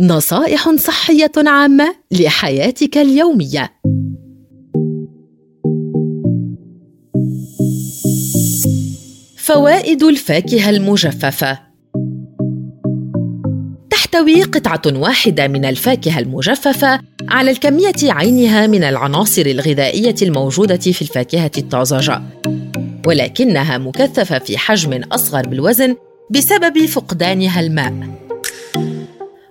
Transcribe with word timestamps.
نصائح 0.00 0.70
صحية 0.76 1.32
عامة 1.36 1.94
لحياتك 2.10 2.98
اليومية. 2.98 3.72
فوائد 9.36 10.02
الفاكهة 10.02 10.70
المجففة 10.70 11.58
تحتوي 13.90 14.42
قطعة 14.42 14.82
واحدة 14.86 15.48
من 15.48 15.64
الفاكهة 15.64 16.18
المجففة 16.18 17.00
على 17.28 17.50
الكمية 17.50 17.92
عينها 18.02 18.66
من 18.66 18.84
العناصر 18.84 19.46
الغذائية 19.46 20.14
الموجودة 20.22 20.76
في 20.76 21.02
الفاكهة 21.02 21.50
الطازجة، 21.58 22.22
ولكنها 23.06 23.78
مكثفة 23.78 24.38
في 24.38 24.58
حجم 24.58 25.00
أصغر 25.12 25.46
بالوزن 25.48 25.96
بسبب 26.30 26.86
فقدانها 26.86 27.60
الماء. 27.60 28.29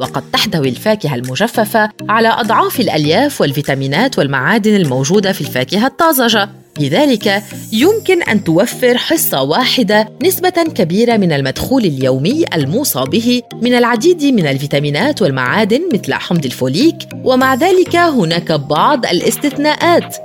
وقد 0.00 0.30
تحتوي 0.30 0.68
الفاكهة 0.68 1.14
المجففة 1.14 1.90
على 2.08 2.28
أضعاف 2.28 2.80
الألياف 2.80 3.40
والفيتامينات 3.40 4.18
والمعادن 4.18 4.74
الموجودة 4.76 5.32
في 5.32 5.40
الفاكهة 5.40 5.86
الطازجة. 5.86 6.48
لذلك 6.80 7.42
يمكن 7.72 8.22
أن 8.22 8.44
توفر 8.44 8.98
حصة 8.98 9.42
واحدة 9.42 10.08
نسبة 10.22 10.64
كبيرة 10.74 11.16
من 11.16 11.32
المدخول 11.32 11.84
اليومي 11.84 12.44
الموصى 12.54 13.04
به 13.04 13.42
من 13.62 13.74
العديد 13.74 14.24
من 14.24 14.46
الفيتامينات 14.46 15.22
والمعادن 15.22 15.80
مثل 15.92 16.14
حمض 16.14 16.44
الفوليك 16.44 16.96
ومع 17.24 17.54
ذلك 17.54 17.96
هناك 17.96 18.52
بعض 18.52 19.06
الاستثناءات. 19.06 20.16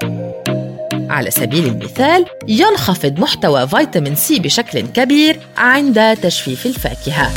على 1.10 1.32
سبيل 1.32 1.66
المثال 1.66 2.26
ينخفض 2.48 3.20
محتوى 3.20 3.68
فيتامين 3.68 4.16
سي 4.16 4.40
بشكل 4.40 4.80
كبير 4.80 5.40
عند 5.58 6.18
تجفيف 6.22 6.66
الفاكهة. 6.66 7.32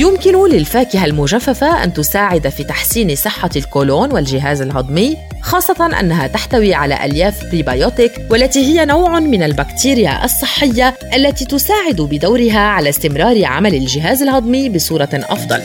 يمكن 0.00 0.48
للفاكهة 0.48 1.04
المجففة 1.04 1.84
أن 1.84 1.92
تساعد 1.92 2.48
في 2.48 2.64
تحسين 2.64 3.14
صحة 3.16 3.50
الكولون 3.56 4.12
والجهاز 4.12 4.62
الهضمي 4.62 5.16
خاصة 5.42 6.00
أنها 6.00 6.26
تحتوي 6.26 6.74
على 6.74 7.04
ألياف 7.04 7.44
بريبايوتيك 7.44 8.12
والتي 8.30 8.60
هي 8.64 8.84
نوع 8.84 9.20
من 9.20 9.42
البكتيريا 9.42 10.24
الصحية 10.24 10.94
التي 11.14 11.44
تساعد 11.44 12.00
بدورها 12.00 12.58
على 12.58 12.88
استمرار 12.88 13.44
عمل 13.44 13.74
الجهاز 13.74 14.22
الهضمي 14.22 14.68
بصورة 14.68 15.08
أفضل. 15.14 15.62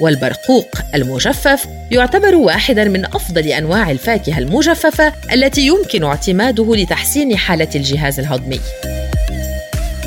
والبرقوق 0.00 0.68
المجفف 0.94 1.66
يعتبر 1.90 2.34
واحدا 2.34 2.84
من 2.84 3.04
أفضل 3.04 3.46
أنواع 3.48 3.90
الفاكهة 3.90 4.38
المجففة 4.38 5.12
التي 5.32 5.66
يمكن 5.66 6.04
اعتماده 6.04 6.74
لتحسين 6.74 7.36
حالة 7.36 7.68
الجهاز 7.74 8.18
الهضمي 8.20 8.60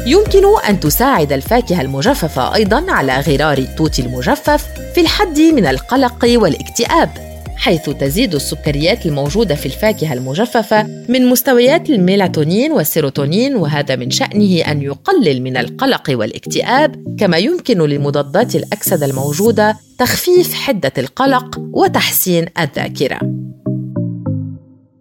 يمكن 0.05 0.43
أن 0.69 0.79
تساعد 0.79 1.33
الفاكهة 1.33 1.81
المجففة 1.81 2.55
أيضاً 2.55 2.91
على 2.91 3.19
غرار 3.19 3.57
التوت 3.57 3.99
المجفف 3.99 4.67
في 4.95 5.01
الحد 5.01 5.39
من 5.39 5.65
القلق 5.65 6.25
والاكتئاب 6.35 7.09
حيث 7.55 7.89
تزيد 7.89 8.35
السكريات 8.35 9.05
الموجودة 9.05 9.55
في 9.55 9.65
الفاكهة 9.65 10.13
المجففة 10.13 10.83
من 11.09 11.25
مستويات 11.25 11.89
الميلاتونين 11.89 12.71
والسيروتونين 12.71 13.55
وهذا 13.55 13.95
من 13.95 14.11
شأنه 14.11 14.61
أن 14.61 14.81
يقلل 14.81 15.41
من 15.41 15.57
القلق 15.57 16.03
والاكتئاب 16.09 17.15
كما 17.19 17.37
يمكن 17.37 17.77
لمضادات 17.77 18.55
الأكسدة 18.55 19.05
الموجودة 19.05 19.77
تخفيف 19.97 20.53
حدة 20.53 20.93
القلق 20.97 21.59
وتحسين 21.73 22.45
الذاكرة. 22.59 23.34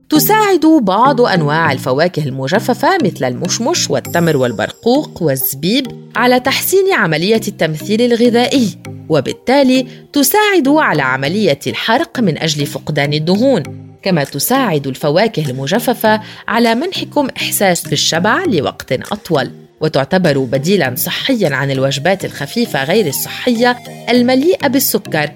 تساعد 0.09 0.67
بعض 0.83 1.21
أنواع 1.21 1.73
الفواكه 1.73 2.25
المجففة 2.25 2.99
مثل 3.05 3.25
المشمش 3.25 3.91
والتمر 3.91 4.37
والبرقوق 4.37 5.23
والزبيب 5.23 5.87
على 6.17 6.41
تحسين 6.41 6.93
عملية 6.93 7.41
التمثيل 7.49 8.03
الغذائي 8.03 8.79
وبالتالي 9.09 9.87
تساعد 10.13 10.69
على 10.69 11.03
عملية 11.03 11.59
الحرق 11.67 12.21
من 12.21 12.39
أجل 12.39 12.67
فقدان 12.67 13.13
الدهون. 13.13 13.63
كما 14.03 14.25
تساعد 14.25 14.87
الفواكه 14.87 15.51
المجففة 15.51 16.21
على 16.49 16.75
منحكم 16.75 17.29
إحساس 17.37 17.89
بالشبع 17.89 18.45
لوقت 18.45 18.93
أطول 18.93 19.51
وتعتبر 19.81 20.39
بديلا 20.39 20.95
صحيا 20.97 21.55
عن 21.55 21.71
الوجبات 21.71 22.25
الخفيفة 22.25 22.85
غير 22.85 23.07
الصحية 23.07 23.79
المليئة 24.09 24.69
بالسكر. 24.69 25.31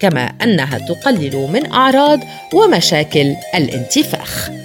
كما 0.00 0.32
أنها 0.42 0.78
تقلل 0.78 1.48
من 1.52 1.72
أعراض 1.72 2.20
ومشاكل 2.54 3.34
الانتفاخ. 3.54 4.59